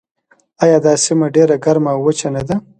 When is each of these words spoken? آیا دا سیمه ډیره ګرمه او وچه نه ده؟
آیا 0.63 0.77
دا 0.85 0.93
سیمه 1.05 1.27
ډیره 1.35 1.55
ګرمه 1.63 1.91
او 1.95 1.99
وچه 2.05 2.29
نه 2.35 2.41
ده؟ 2.47 2.55